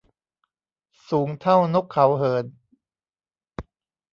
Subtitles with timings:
[1.09, 2.45] สูงเท่านกเขาเหิน